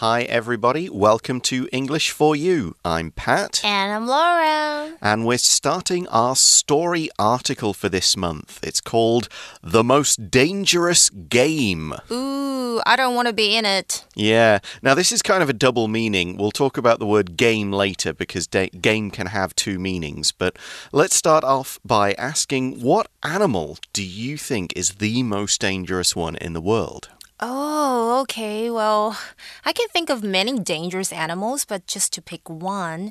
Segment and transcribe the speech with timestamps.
[0.00, 0.88] Hi, everybody.
[0.88, 2.74] Welcome to English for You.
[2.86, 3.60] I'm Pat.
[3.62, 4.96] And I'm Laura.
[5.02, 8.60] And we're starting our story article for this month.
[8.62, 9.28] It's called
[9.62, 11.92] The Most Dangerous Game.
[12.10, 14.06] Ooh, I don't want to be in it.
[14.14, 14.60] Yeah.
[14.80, 16.38] Now, this is kind of a double meaning.
[16.38, 20.32] We'll talk about the word game later because game can have two meanings.
[20.32, 20.58] But
[20.92, 26.36] let's start off by asking what animal do you think is the most dangerous one
[26.36, 27.10] in the world?
[27.40, 28.70] Oh, okay.
[28.70, 29.18] Well,
[29.64, 33.10] I can think of many dangerous animals, but just to pick one,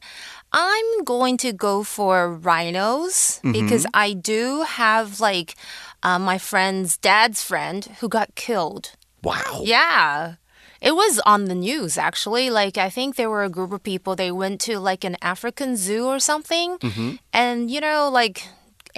[0.53, 3.53] I'm going to go for rhinos mm -hmm.
[3.53, 5.55] because I do have like
[6.03, 8.91] uh, my friend's dad's friend who got killed.
[9.21, 9.61] Wow.
[9.63, 10.35] Yeah.
[10.81, 12.49] It was on the news actually.
[12.49, 15.75] Like I think there were a group of people they went to like an African
[15.75, 16.77] zoo or something.
[16.80, 17.17] Mm -hmm.
[17.31, 18.41] And you know like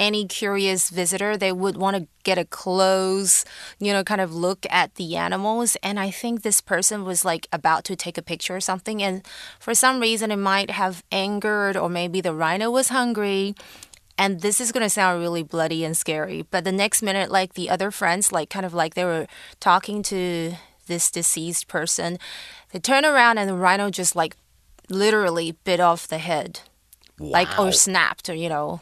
[0.02, 3.46] any curious visitor, they would want to get a close,
[3.80, 5.78] you know, kind of look at the animals.
[5.84, 9.04] And I think this person was like about to take a picture or something.
[9.04, 9.26] And
[9.60, 13.54] for some reason, it might have angered, or maybe the rhino was hungry.
[14.18, 16.42] And this is going to sound really bloody and scary.
[16.50, 19.28] But the next minute, like the other friends, like kind of like they were
[19.60, 20.56] talking to
[20.88, 22.18] this deceased person,
[22.72, 24.36] they turn around and the rhino just like
[24.90, 26.62] literally bit off the head.
[27.20, 27.30] Wow.
[27.30, 28.82] Like, or snapped, or, you know,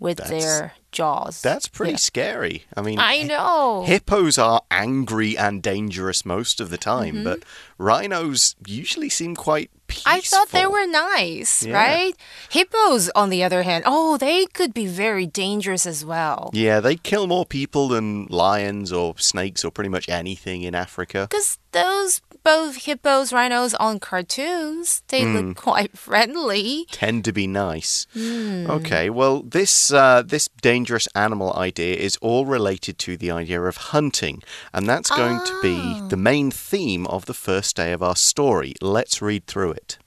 [0.00, 1.40] with that's, their jaws.
[1.42, 1.98] That's pretty yeah.
[1.98, 2.64] scary.
[2.76, 3.84] I mean, I know.
[3.86, 7.24] Hippos are angry and dangerous most of the time, mm -hmm.
[7.24, 7.42] but
[7.78, 10.12] rhinos usually seem quite peaceful.
[10.12, 11.76] I thought they were nice, yeah.
[11.76, 12.14] right?
[12.48, 16.50] Hippos, on the other hand, oh, they could be very dangerous as well.
[16.52, 21.26] Yeah, they kill more people than lions or snakes or pretty much anything in Africa.
[21.28, 25.02] Because those both hippos, rhinos on cartoons.
[25.08, 25.34] They mm.
[25.34, 25.52] look hmm.
[25.52, 26.86] quite friendly.
[26.90, 28.06] Tend to be nice.
[28.14, 28.68] Mm.
[28.68, 33.76] Okay, well, this uh, this dangerous animal idea is all related to the idea of
[33.76, 36.06] hunting, and that's going to be ah.
[36.08, 38.74] the main theme of the first day of our story.
[38.80, 39.98] Let's read through it.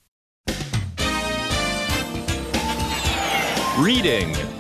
[3.80, 4.53] Reading.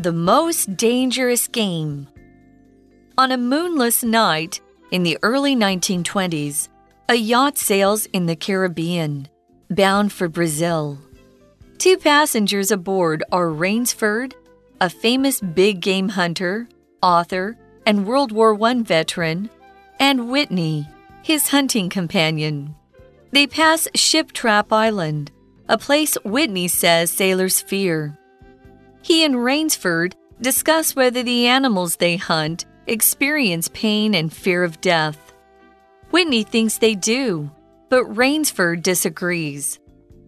[0.00, 2.08] The Most Dangerous Game.
[3.18, 4.58] On a moonless night
[4.90, 6.68] in the early 1920s,
[7.10, 9.28] a yacht sails in the Caribbean,
[9.68, 10.96] bound for Brazil.
[11.76, 14.32] Two passengers aboard are Rainsford,
[14.80, 16.66] a famous big game hunter,
[17.02, 19.50] author, and World War I veteran,
[19.98, 20.88] and Whitney,
[21.22, 22.74] his hunting companion.
[23.32, 25.30] They pass Ship Trap Island,
[25.68, 28.16] a place Whitney says sailors fear.
[29.02, 35.32] He and Rainsford discuss whether the animals they hunt experience pain and fear of death.
[36.10, 37.50] Whitney thinks they do,
[37.88, 39.78] but Rainsford disagrees.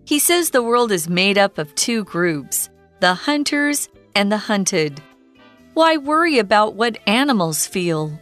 [0.04, 5.02] He says the world is made up of two groups the hunters and the hunted.
[5.74, 8.12] Why worry about what animals feel?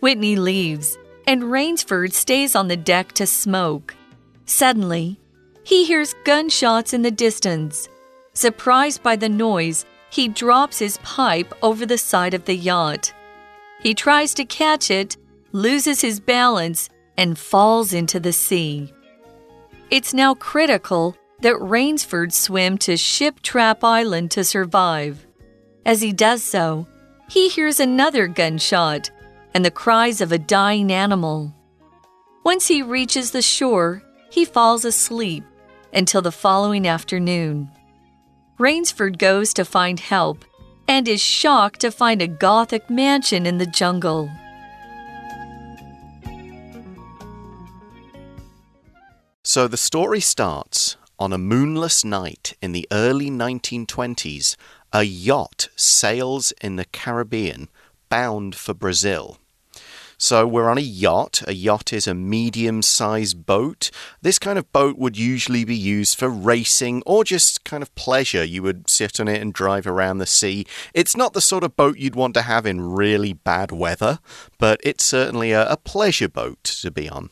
[0.00, 0.96] Whitney leaves,
[1.26, 3.96] and Rainsford stays on the deck to smoke.
[4.44, 5.18] Suddenly,
[5.64, 7.88] he hears gunshots in the distance.
[8.38, 13.12] Surprised by the noise, he drops his pipe over the side of the yacht.
[13.82, 15.16] He tries to catch it,
[15.50, 18.94] loses his balance, and falls into the sea.
[19.90, 25.26] It's now critical that Rainsford swim to Ship Trap Island to survive.
[25.84, 26.86] As he does so,
[27.28, 29.10] he hears another gunshot
[29.52, 31.52] and the cries of a dying animal.
[32.44, 35.42] Once he reaches the shore, he falls asleep
[35.92, 37.68] until the following afternoon.
[38.58, 40.44] Rainsford goes to find help
[40.88, 44.28] and is shocked to find a Gothic mansion in the jungle.
[49.44, 54.56] So the story starts on a moonless night in the early 1920s.
[54.92, 57.68] A yacht sails in the Caribbean
[58.08, 59.38] bound for Brazil.
[60.20, 61.44] So we're on a yacht.
[61.46, 63.92] A yacht is a medium sized boat.
[64.20, 68.42] This kind of boat would usually be used for racing or just kind of pleasure.
[68.42, 70.66] You would sit on it and drive around the sea.
[70.92, 74.18] It's not the sort of boat you'd want to have in really bad weather,
[74.58, 77.30] but it's certainly a, a pleasure boat to be on.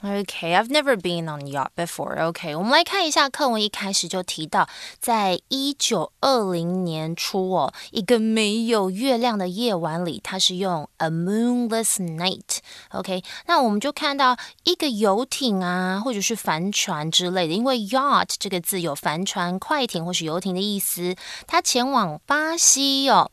[0.00, 2.16] Okay, I've never been on yacht before.
[2.22, 4.68] OK，我们来看一下课文一开始就提到，
[5.00, 12.58] 在一九二零年初哦，一个没有月亮的夜晚里，它是用 a moonless night。
[12.90, 21.16] OK，那我们就看到一个游艇啊，或者是帆船之类的，因为 yacht 这个字有帆船、快艇或是游艇的意思，
[21.48, 23.32] 它前往巴西哦，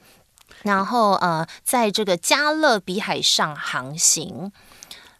[0.63, 4.51] 然后呃，在这个加勒比海上航行。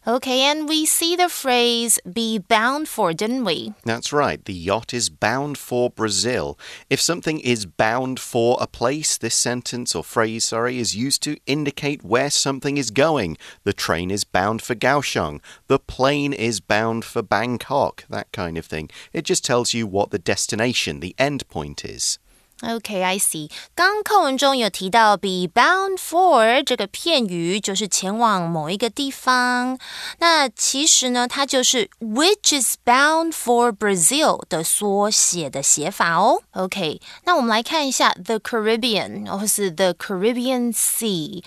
[0.07, 3.73] Okay, and we see the phrase be bound for, didn't we?
[3.85, 4.43] That's right.
[4.45, 6.59] The yacht is bound for Brazil.
[6.91, 11.37] If something is bound for a place, this sentence or phrase, sorry, is used to
[11.47, 13.35] indicate where something is going.
[13.63, 15.41] The train is bound for Kaohsiung.
[15.65, 18.05] The plane is bound for Bangkok.
[18.07, 18.91] That kind of thing.
[19.11, 22.19] It just tells you what the destination, the end point is.
[22.61, 23.51] Okay, I see.
[23.75, 29.77] 刚课文中有提到 be bound for 这个片语，就是前往某一个地方。
[30.19, 36.41] 那其实呢，它就是 which is bound for Brazil 的缩写的写法哦。
[36.51, 41.43] OK，那我们来看一下 the Caribbean 或是 the Caribbean Sea。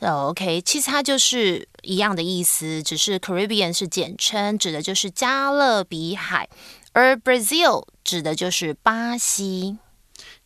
[0.00, 6.48] OK，其实它就是一样的意思，只是 Caribbean 是简称，指的就是加勒比海，
[6.92, 9.78] 而 Brazil 指的就是巴西。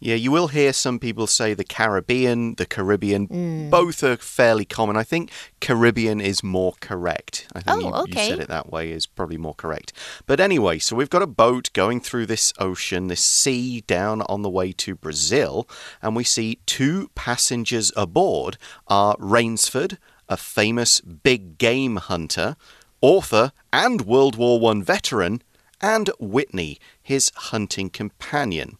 [0.06, 3.26] Yeah, you will hear some people say the Caribbean, the Caribbean.
[3.26, 3.70] Mm.
[3.70, 4.96] Both are fairly common.
[4.96, 7.48] I think Caribbean is more correct.
[7.56, 8.22] I think Oh, you, okay.
[8.22, 9.92] you said it that way is probably more correct.
[10.26, 14.42] But anyway, so we've got a boat going through this ocean, this sea down on
[14.42, 15.68] the way to Brazil,
[16.00, 19.98] and we see two passengers aboard are Rainsford,
[20.28, 22.54] a famous big game hunter,
[23.00, 25.42] author and World War One veteran,
[25.80, 28.78] and Whitney, his hunting companion.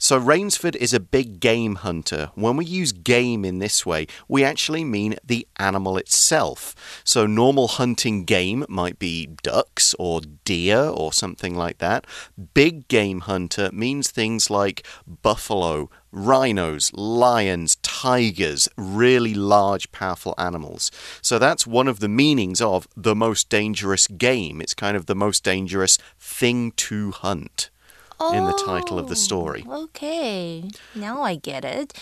[0.00, 2.30] So, Rainsford is a big game hunter.
[2.36, 7.02] When we use game in this way, we actually mean the animal itself.
[7.02, 12.06] So, normal hunting game might be ducks or deer or something like that.
[12.54, 20.92] Big game hunter means things like buffalo, rhinos, lions, tigers, really large, powerful animals.
[21.22, 24.60] So, that's one of the meanings of the most dangerous game.
[24.60, 27.70] It's kind of the most dangerous thing to hunt
[28.20, 29.64] in the title of the oh, story.
[29.68, 31.92] Okay, now I get it.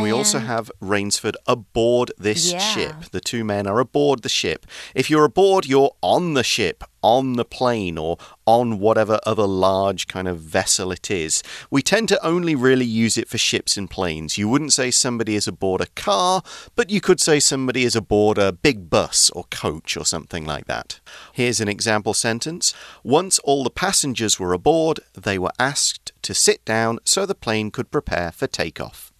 [0.00, 2.58] We also have Rainsford aboard this Yeah.
[2.58, 2.94] ship.
[3.12, 4.66] The two men are aboard the ship.
[4.94, 8.16] If you're aboard, you're on the ship, on the plane, or
[8.46, 11.42] on whatever other large kind of vessel it is.
[11.70, 14.38] We tend to only really use it for ships and planes.
[14.38, 16.42] You wouldn't say somebody is aboard a car,
[16.74, 20.64] but you could say somebody is aboard a big bus or coach or something like
[20.64, 21.00] that.
[21.34, 22.72] Here's an example sentence
[23.02, 27.70] Once all the passengers were aboard, they were asked to sit down so the plane
[27.70, 29.13] could prepare for takeoff.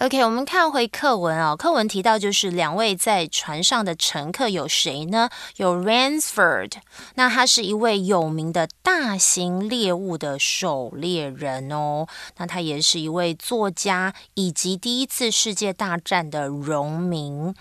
[0.00, 5.28] OK，我们看回课文啊、课文提到就是两位在船上的乘客有谁呢？
[5.56, 6.72] 有 Ransford，
[7.16, 12.06] 那他是一位有名的大型猎物的狩猎人哦。
[12.38, 17.54] 那他也是一位作家，以及第一次世界大战的荣民。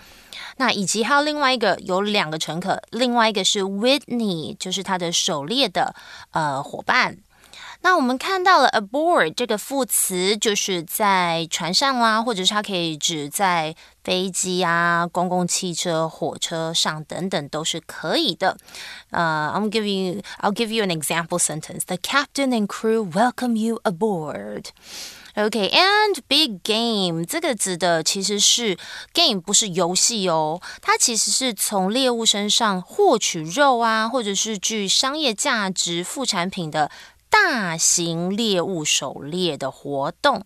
[0.55, 5.93] 那以及还有另外一个有两个乘客，另外一个是 Whitney，就是他的狩猎的
[6.31, 7.17] 呃伙伴。
[7.82, 18.56] 那我们看到了 aboard 这个副词，就是在船上啦，或者是它可以指在飞机啊、公共汽车、火车上等等都是可以的。
[19.10, 21.82] 呃、i m give you I'll give you an example sentence.
[21.86, 24.66] The captain and crew welcome you aboard.
[25.36, 28.78] OK, and big game 这个指的其实是
[29.12, 36.88] game，不是游戏哦，它其实是从猎物身上获取肉啊，或者是具商业价值副产品的
[37.29, 40.43] 大型猎物狩猎的活动。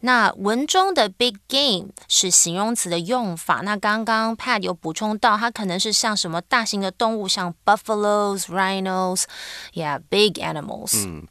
[0.00, 3.60] 那文中的 big game 是形容词的用法。
[3.62, 11.22] 那刚刚 Pat 有补充到，它可能是像什么大型的动物，像 buffaloes、rhinos，yeah，big animals。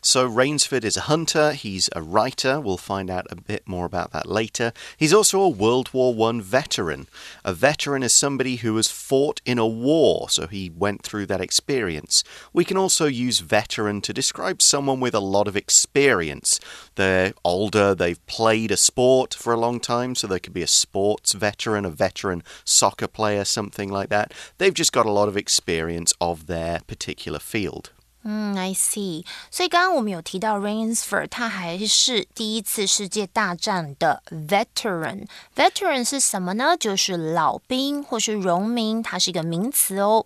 [0.00, 2.60] So Rainsford is a hunter, he's a writer.
[2.60, 4.72] We'll find out a bit more about that later.
[4.96, 7.08] He's also a World War One veteran.
[7.44, 11.40] A veteran is somebody who has fought in a war, so he went through that
[11.40, 12.24] experience.
[12.52, 16.60] We can also use veteran to describe someone with a lot of experience.
[16.94, 20.66] They're older, they've played a sport for a long time, so they could be a
[20.66, 24.32] sports veteran, a veteran soccer player, something like that.
[24.58, 27.90] They've just got a lot of experience of their particular field.
[28.23, 29.25] 嗯，I see。
[29.51, 36.77] 所以刚刚我们有提到 Rainsford，他还是第一次世界大战的 veteran。veteran 是什么呢？
[36.79, 40.25] 就是老兵或是荣民，它是一个名词哦。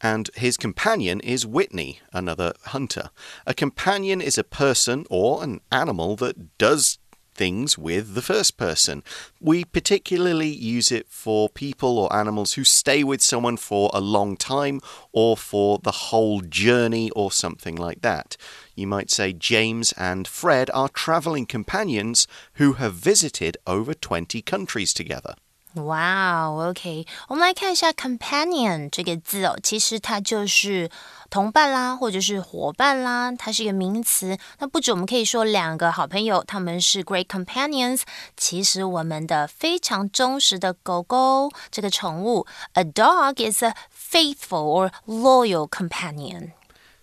[0.00, 3.10] and his companion is Whitney, another hunter.
[3.46, 6.98] A companion is a person or an animal that does
[7.35, 9.03] things with the first person.
[9.39, 14.37] We particularly use it for people or animals who stay with someone for a long
[14.37, 18.37] time or for the whole journey or something like that.
[18.73, 24.93] You might say James and Fred are traveling companions who have visited over 20 countries
[24.93, 25.35] together.
[25.74, 30.90] 哇哦，OK，我们来看一下 companion 这个字哦，其实它就是
[31.30, 34.36] 同伴啦，或者是伙伴啦，它是一个名词。
[34.58, 38.00] 那不止我们可以说两个好朋友他们是 great companions，
[38.36, 46.50] 其实我们的非常忠实的狗狗这个宠物，a dog is a faithful or loyal companion.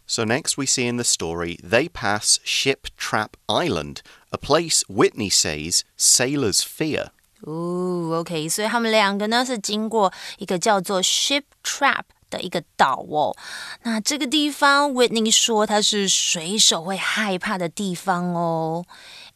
[0.06, 5.30] So, next we see in the story, they pass Ship Trap Island, a place Whitney
[5.30, 7.12] says sailors fear.
[7.43, 12.03] 哦，OK，所以他们两个呢是经过一个叫做 Ship Trap Trap。
[12.33, 13.37] 的一个岛哦，
[13.83, 18.87] 那这个地方，Whitney 说它是水手会害怕的地方哦。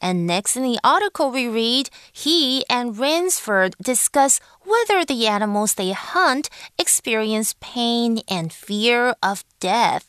[0.01, 5.93] And next in the article we read, he and Rainsford discuss whether the animals they
[5.93, 6.47] hunt
[6.79, 10.05] experience pain and fear of death.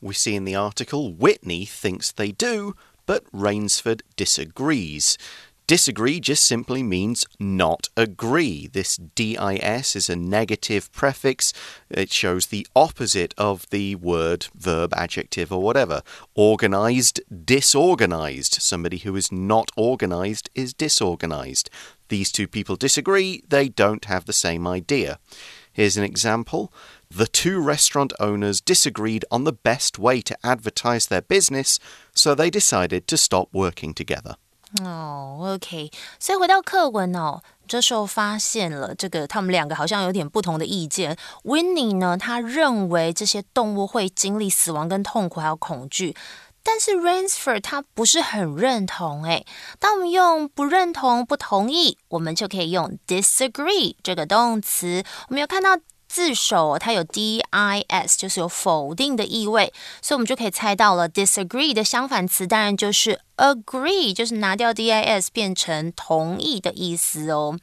[0.00, 2.74] ？We see in the article Whitney thinks they do,
[3.06, 5.16] but Rainsford disagrees.
[5.66, 8.68] Disagree just simply means not agree.
[8.68, 11.52] This dis is a negative prefix.
[11.90, 16.02] It shows the opposite of the word, verb, adjective, or whatever.
[16.36, 18.62] Organized, disorganized.
[18.62, 21.68] Somebody who is not organized is disorganized.
[22.10, 25.18] These two people disagree, they don't have the same idea.
[25.72, 26.72] Here's an example
[27.10, 31.78] the two restaurant owners disagreed on the best way to advertise their business,
[32.14, 34.36] so they decided to stop working together.
[34.82, 41.16] 哦、oh,，OK，所以回到课文哦，这时候发现了这个他们两个好像有点不同的意见。
[41.44, 46.16] Whitney 呢，他认为这些动物会经历死亡跟痛苦还有恐惧，
[46.64, 49.24] 但是 Ransford 他不是很认同。
[49.24, 49.46] 诶，
[49.78, 55.04] 当我们用不认同、不同意，我们就可以用 disagree 这个动词。
[55.28, 55.78] 我们有看到
[56.16, 59.70] 自首它有 d i s，就是有否定的意味，
[60.00, 67.57] 所以我们就可以猜到了 disagree 的相反词当然就是 agree，就是拿掉 d i s 变成同意的意思哦。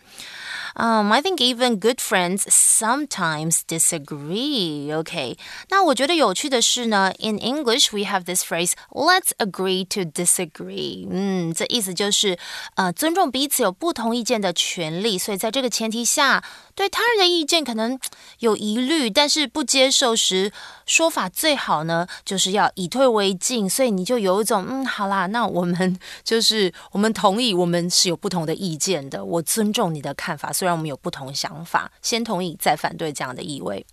[0.74, 4.94] Um, I think even good friends sometimes disagree.
[5.02, 5.36] Okay，
[5.70, 12.38] 那我觉得有趣的是呢，in English we have this phrase "Let's agree to disagree." 嗯，这意思就是
[12.76, 15.18] 呃尊重彼此有不同意见的权利。
[15.18, 16.44] 所以在这个前提下，
[16.76, 17.98] 对他人的意见可能
[18.38, 20.52] 有疑虑，但是不接受时，
[20.86, 23.68] 说法最好呢就是要以退为进。
[23.68, 30.51] 所以你就有一种嗯，好啦，那我 们就是我们同意，我们是有不同的意见的，我尊重你的看法。
[30.51, 33.85] 虽然我们有不同想法，先同意再反对这样的意味。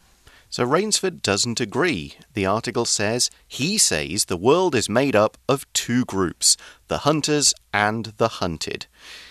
[0.52, 2.14] So Rainsford doesn't agree.
[2.34, 6.54] The article says he says the world is made up of two groups,
[6.88, 8.86] the hunters and the hunted.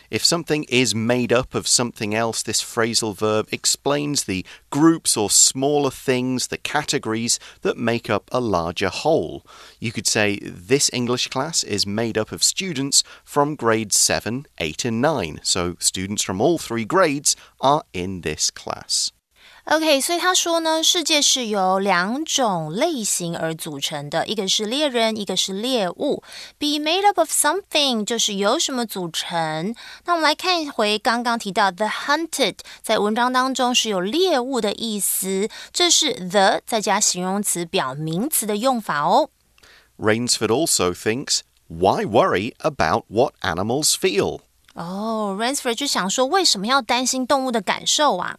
[0.10, 5.30] If something is made up of something else, this phrasal verb explains the groups or
[5.30, 9.46] smaller things, the categories that make up a larger whole.
[9.80, 14.86] You could say this English class is made up of students from grades 7, 8,
[14.86, 15.40] and 9.
[15.44, 19.12] So students from all three grades are in this class.
[19.69, 26.23] OK，所以他说呢，世界是由两种类型而组成的，一个是猎人，一个是猎物。
[26.59, 29.75] Be made up of something 就是由什么组成。
[30.05, 39.31] 那我们来看一回刚刚提到 the hunted，在文章当中是有猎物的意思，这是 the 再加形容词表名词的用法哦。
[39.99, 44.41] Rainsford also thinks, why worry about what animals feel?
[44.75, 48.37] 哦，Ransford 就想说，为什么要担心动物的感受啊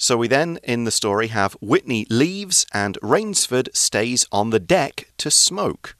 [0.00, 5.12] ？So we then, in the story, have Whitney leaves and Rainsford stays on the deck
[5.18, 5.96] to smoke.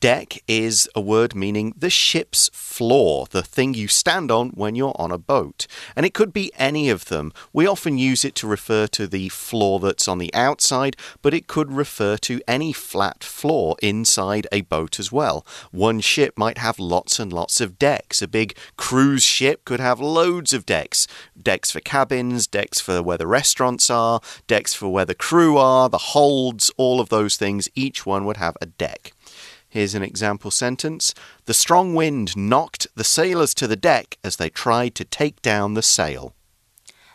[0.00, 4.96] Deck is a word meaning the ship's floor, the thing you stand on when you're
[4.96, 5.66] on a boat.
[5.94, 7.32] And it could be any of them.
[7.52, 11.46] We often use it to refer to the floor that's on the outside, but it
[11.46, 15.44] could refer to any flat floor inside a boat as well.
[15.70, 18.22] One ship might have lots and lots of decks.
[18.22, 21.06] A big cruise ship could have loads of decks
[21.40, 25.88] decks for cabins, decks for where the restaurants are, decks for where the crew are,
[25.88, 27.68] the holds, all of those things.
[27.74, 29.12] Each one would have a deck.
[29.73, 31.13] Here's an example sentence
[31.45, 35.73] The strong wind knocked the sailors to the deck as they tried to take down
[35.73, 36.33] the sail.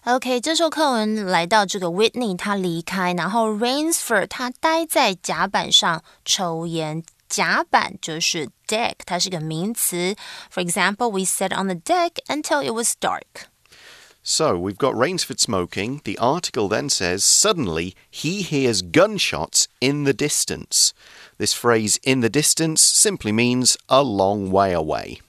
[0.05, 7.03] OK，这时候课文来到这个 Whitney，他离开，然后 Rainsford 他待在甲板上抽烟。
[7.27, 10.15] 甲板就是 deck，它是个名词。
[10.53, 13.49] For example, we sat on the deck until it was dark.
[14.23, 16.01] So we've got Rainsford smoking.
[16.05, 20.93] The article then says suddenly he hears gunshots in the distance.
[21.40, 25.22] This phrase in the distance simply means a long way away.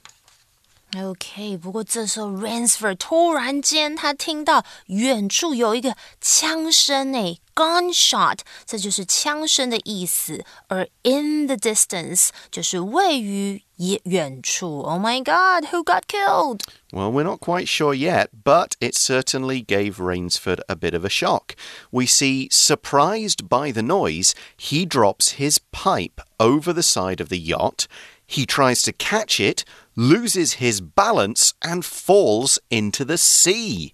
[0.96, 10.44] OK，不过这时候 Ransford 突然间他听到远处有一个枪声诶，gunshot，这就是枪声的意思。
[10.68, 13.62] 而 in the distance 就是位于
[14.04, 14.80] 远处。
[14.82, 16.60] Oh my God, who got killed?
[16.92, 21.10] Well, we're not quite sure yet, but it certainly gave Rainsford a bit of a
[21.10, 21.56] shock.
[21.90, 27.40] We see, surprised by the noise, he drops his pipe over the side of the
[27.40, 27.86] yacht.
[28.26, 29.64] He tries to catch it,
[29.95, 33.93] loses his balance and falls into the sea.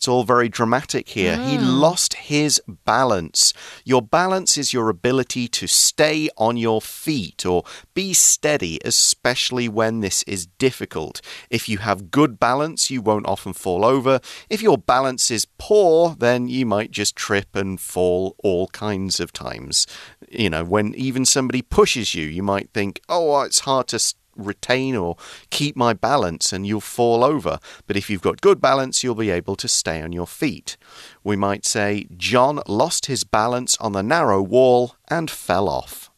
[0.00, 1.36] It's all very dramatic here.
[1.36, 1.46] Mm.
[1.46, 3.52] He lost his balance.
[3.84, 10.00] Your balance is your ability to stay on your feet or be steady, especially when
[10.00, 11.20] this is difficult.
[11.50, 14.20] If you have good balance, you won't often fall over.
[14.48, 19.34] If your balance is poor, then you might just trip and fall all kinds of
[19.34, 19.86] times.
[20.30, 23.98] You know, when even somebody pushes you, you might think, oh, it's hard to
[24.39, 25.15] retain or
[25.49, 27.57] keep my balance and you'll fall over.
[27.87, 30.75] But if you've got good balance, you'll be able to stay on your feet.
[31.23, 36.09] We might say, John lost his balance on the narrow wall and fell off.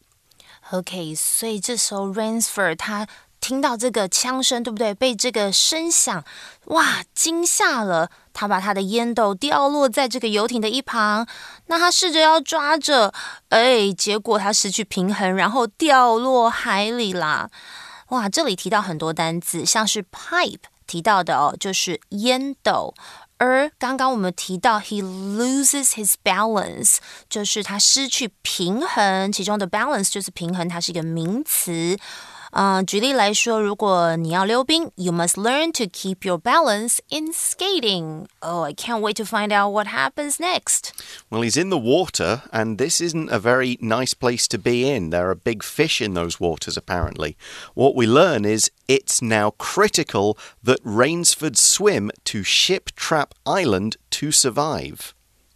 [0.72, 3.06] OK，所以这时候 Ransford 他
[3.40, 4.92] 听到这个枪声，对不对？
[4.92, 6.24] 被这个声响，
[6.64, 8.10] 哇，惊吓了。
[8.34, 11.26] 他把他的烟斗掉落在这个游艇的一旁。
[11.66, 13.14] 那他试着要抓着，
[13.50, 17.48] 哎，结果他失去平衡，然后掉落海里啦。
[18.13, 22.93] 哇，这里提到很多单词，像是 pipe 提到的哦，就是烟斗。
[23.39, 31.97] 而刚刚我们提到 he loses his balance，就是他失去平衡，其中的 balance 就是平衡，它是一个名词。
[32.52, 38.26] 嗯，举例来说，如果你要溜冰，you must learn to keep your balance in skating.
[38.40, 40.92] Oh, I can't wait to find out what happens next.
[41.30, 45.10] Well, he's in the water, and this isn't a very nice place to be in.
[45.10, 47.36] There are big fish in those waters, apparently.
[47.74, 54.32] What we learn is it's now critical that Rainsford swim to Ship Trap Island to
[54.32, 55.14] survive.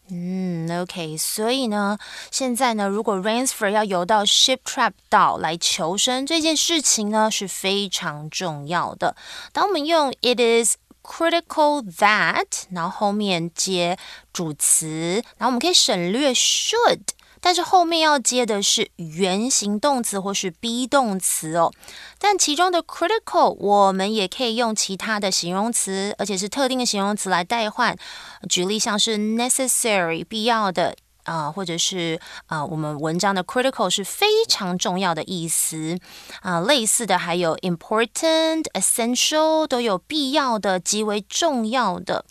[0.09, 1.97] 嗯，OK，所以呢，
[2.31, 9.17] 现在呢，如果 Rainsford 要游到 Ship Trap 岛来求生，这件事情呢是非常重要的。
[9.51, 13.97] 当我们用 It is critical that，然后后面接
[14.31, 17.01] 主词，然后我们可以省略 should。
[17.41, 21.71] 但是后面要接的是原形动词或是 be 动词哦。
[22.19, 27.97] 但其中的 critical 我们也可以用其他的形容词，而且是特定的形容词来代换。
[28.49, 35.97] 举例像是 necessary 必要的啊，或者是啊，我们文章的 critical 是非常重要的意思
[36.41, 36.61] 啊。
[36.61, 42.25] 类似的还有 important、essential 都有必要的、极为重要的。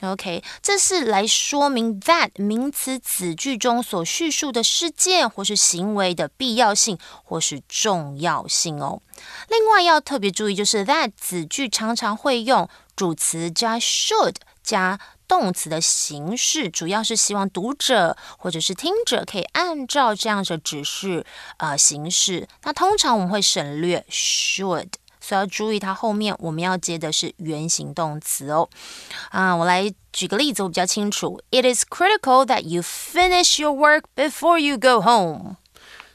[0.00, 9.02] OK，这是来说明 that 名词子句中所叙述的事件或是行为的必要性或是重要性哦。
[9.48, 22.46] 另外要特别注意，就是 that 子句常常会用主词加 should 加动词的形式，主要是希望读者或者是听者可以按照这样的指示呃形式。
[22.62, 24.90] 那通常我们会省略 should。
[25.27, 28.69] 所以要注意，它后面我们要接的是原形动词哦。
[29.29, 31.41] 啊，我来举个例子，我比较清楚。
[31.51, 35.55] It is critical that you finish your work before you go home.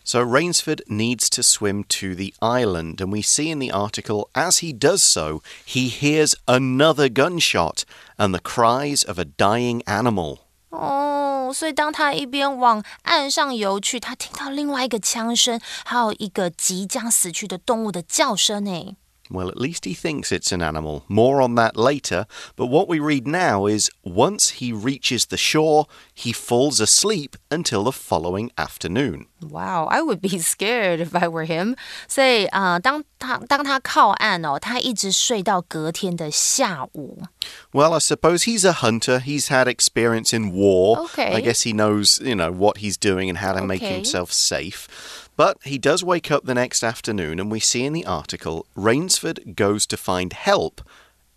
[0.04, 4.60] So Rainsford needs to swim to the island, and we see in the article as
[4.60, 7.84] he does so, he hears another gunshot
[8.16, 10.38] and the cries of a dying animal.
[10.70, 18.96] 哦，所以当他一边往岸上游去，他听到另外一个枪声，还有一个即将死去的动物的叫声呢。
[19.30, 21.04] well, at least he thinks it's an animal.
[21.06, 22.24] More on that later.
[22.56, 27.84] But what we read now is once he reaches the shore, he falls asleep until
[27.84, 29.26] the following afternoon.
[29.42, 31.76] Wow, I would be scared if I were him.
[32.08, 37.24] 所以啊、呃，当他当他靠岸哦，他一直睡到隔天的下午。
[37.70, 39.20] Well, I suppose he's a hunter.
[39.20, 41.04] He's had experience in war.
[41.04, 41.34] Okay.
[41.34, 43.66] I guess he knows, you know, what he's doing and how to okay.
[43.66, 44.86] make himself safe.
[45.35, 49.55] But he does wake up the next afternoon, and we see in the article Rainsford
[49.55, 50.81] goes to find help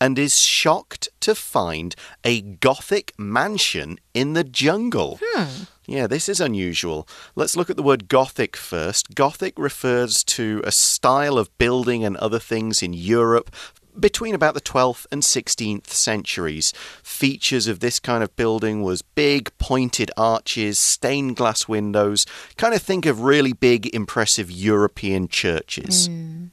[0.01, 5.19] and is shocked to find a Gothic mansion in the jungle.
[5.23, 5.65] Hmm.
[5.87, 7.09] Yeah, this is unusual.
[7.35, 9.15] Let's look at the word Gothic first.
[9.15, 13.55] Gothic refers to a style of building and other things in Europe
[14.00, 16.72] between about the 12th and 16th centuries.
[17.04, 22.26] Features of this kind of building was big pointed arches, stained glass windows.
[22.56, 26.08] Kind of think of really big, impressive European churches.
[26.08, 26.52] Mm.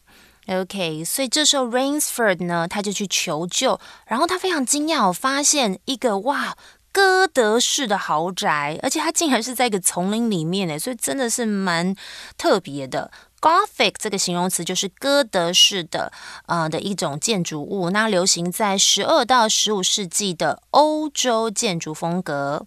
[0.48, 6.57] OK，所以这时候 Rainsford 呢，他就去求救，然后他非常惊讶，发现一个哇
[6.90, 11.94] 哥德式的豪宅，而且它竟然是在一个丛林里面呢，所以真的是蛮
[12.38, 13.11] 特别的。
[13.42, 16.12] Gothic 这个形容词就是哥德式的，
[16.46, 22.66] 呃的一种建筑物，那流行在十二到十五世纪的欧洲建筑风格。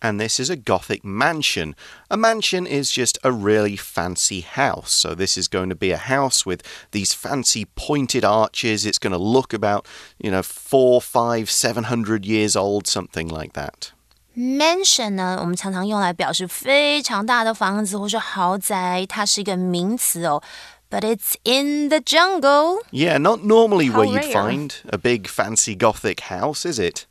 [0.00, 1.74] and this is a Gothic mansion.
[2.10, 4.92] A mansion is just a really fancy house.
[4.92, 8.86] So, this is going to be a house with these fancy pointed arches.
[8.86, 9.86] It's going to look about,
[10.18, 13.92] you know, four, five, seven hundred years old, something like that.
[14.36, 20.42] Mansion 呢，我们常常用来表示非常大的房子或是豪宅，它是一个名词哦。
[20.90, 22.82] But it's in the jungle.
[22.90, 24.32] Yeah, not normally How where you'd rare.
[24.32, 27.02] find a big fancy gothic house, is it?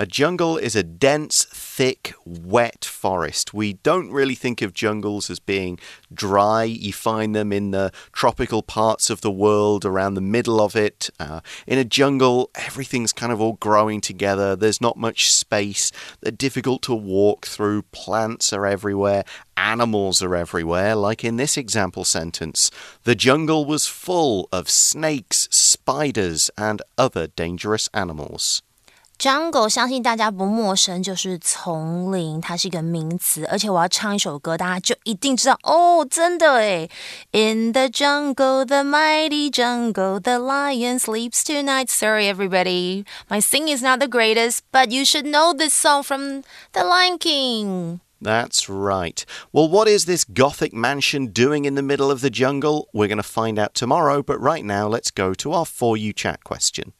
[0.00, 3.52] A jungle is a dense, thick, wet forest.
[3.52, 5.78] We don't really think of jungles as being
[6.10, 6.64] dry.
[6.64, 11.10] You find them in the tropical parts of the world, around the middle of it.
[11.20, 14.56] Uh, in a jungle, everything's kind of all growing together.
[14.56, 15.92] There's not much space.
[16.22, 17.82] They're difficult to walk through.
[17.92, 19.22] Plants are everywhere.
[19.54, 22.70] Animals are everywhere, like in this example sentence.
[23.04, 28.62] The jungle was full of snakes, spiders, and other dangerous animals.
[29.19, 33.45] Jungle 相信大家不陌生，就是丛林，它是一个名词。
[33.45, 36.89] 而且我要唱一首歌，大家就一定知道哦，真的诶
[37.31, 41.87] In the jungle, the mighty jungle, the lion sleeps tonight.
[41.87, 46.43] Sorry, everybody, my singing is not the greatest, but you should know this song from
[46.73, 48.01] The Lion King.
[48.21, 49.25] That's right.
[49.53, 52.89] Well, what is this Gothic mansion doing in the middle of the jungle?
[52.93, 56.11] We're going to find out tomorrow, but right now let's go to our For You
[56.11, 56.91] chat question.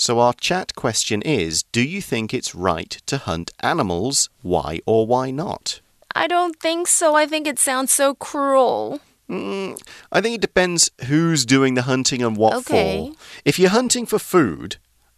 [0.00, 4.30] So, our chat question is Do you think it's right to hunt animals?
[4.40, 5.82] Why or why not?
[6.14, 7.14] I don't think so.
[7.14, 9.00] I think it sounds so cruel.
[9.28, 9.78] Mm,
[10.10, 13.10] I think it depends who's doing the hunting and what Okay.
[13.12, 13.16] for.
[13.44, 14.76] If you're hunting for food,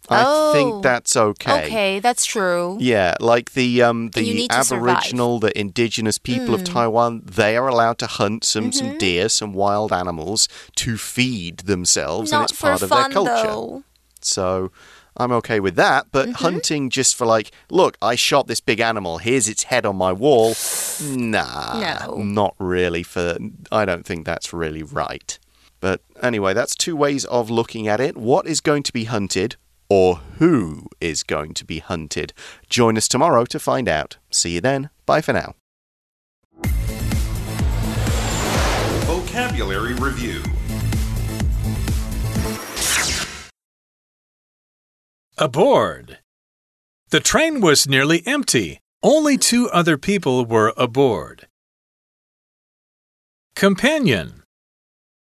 [0.09, 0.51] I Oh.
[0.51, 1.65] think that's okay.
[1.65, 2.75] Okay, that's true.
[2.81, 4.67] Yeah, like the um the need to survive.
[4.67, 4.91] Mm.
[4.97, 9.53] Aboriginal, the indigenous people of Taiwan, they are allowed to hunt some some deer, some
[9.53, 12.51] wild animals to feed themselves, and Mm-hmm.
[12.51, 13.47] It's part of their culture.
[13.47, 13.83] though.
[14.25, 14.71] So
[15.17, 16.43] I'm okay with that, but Mm-hmm.
[16.45, 20.11] hunting just for like, look, I shot this big animal, here's its head on my
[20.11, 20.55] wall.
[21.01, 21.79] Nah.
[22.07, 22.17] No.
[22.17, 23.37] Not really for
[23.71, 25.37] I don't think that's really right.
[25.79, 28.15] But anyway, that's two ways of looking at it.
[28.17, 29.57] What is going to be hunted
[29.89, 32.31] or who is going to be hunted?
[32.69, 34.17] Join us tomorrow to find out.
[34.31, 34.89] See you then.
[35.05, 35.55] Bye for now.
[39.05, 40.41] Vocabulary Review
[45.39, 46.19] Aboard.
[47.09, 48.79] The train was nearly empty.
[49.01, 51.47] Only two other people were aboard.
[53.55, 54.43] Companion.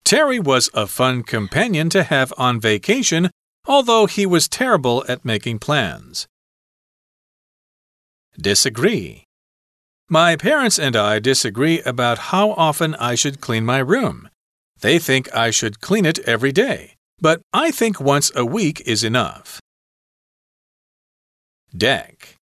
[0.04, 3.32] Terry was a fun companion to have on vacation,
[3.66, 6.28] although he was terrible at making plans.
[8.40, 9.24] Disagree.
[10.08, 14.30] My parents and I disagree about how often I should clean my room.
[14.82, 19.04] They think I should clean it every day, but I think once a week is
[19.04, 19.60] enough.
[21.76, 22.38] Deck.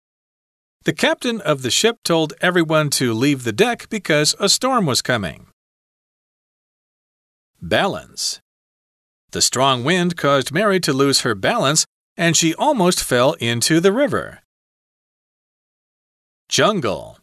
[0.84, 5.02] The captain of the ship told everyone to leave the deck because a storm was
[5.02, 5.46] coming.
[7.60, 8.40] Balance.
[9.32, 11.84] The strong wind caused Mary to lose her balance
[12.16, 14.40] and she almost fell into the river.
[16.48, 17.18] Jungle.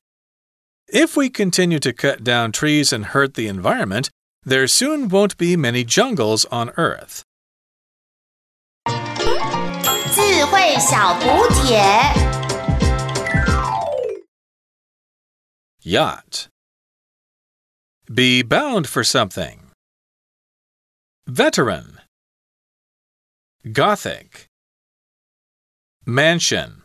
[0.88, 4.10] If we continue to cut down trees and hurt the environment,
[4.44, 7.26] there soon won't be many jungles on Earth.
[10.47, 11.83] 智慧小补帖。
[15.85, 16.49] Yacht.
[18.07, 19.59] Be bound for something.
[21.27, 21.99] Veteran.
[23.73, 24.47] Gothic.
[26.07, 26.83] Mansion.